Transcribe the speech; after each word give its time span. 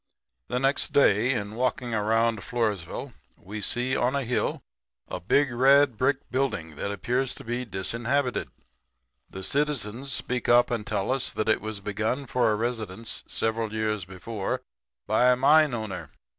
"The 0.47 0.57
next 0.57 0.93
day 0.93 1.31
in 1.31 1.53
walking 1.53 1.93
around 1.93 2.39
Floresville 2.39 3.13
we 3.37 3.61
see 3.61 3.95
on 3.95 4.15
a 4.15 4.23
hill 4.23 4.63
a 5.07 5.19
big 5.19 5.51
red 5.51 5.95
brick 5.95 6.27
building 6.31 6.71
that 6.77 6.91
appears 6.91 7.35
to 7.35 7.43
be 7.43 7.65
disinhabited. 7.65 8.49
The 9.29 9.43
citizens 9.43 10.11
speak 10.11 10.49
up 10.49 10.71
and 10.71 10.87
tell 10.87 11.11
us 11.11 11.31
that 11.31 11.47
it 11.47 11.61
was 11.61 11.81
begun 11.81 12.25
for 12.25 12.49
a 12.51 12.55
residence 12.55 13.23
several 13.27 13.73
years 13.75 14.03
before 14.05 14.63
by 15.05 15.29
a 15.31 15.35
mine 15.35 15.71
owner. 15.75 16.09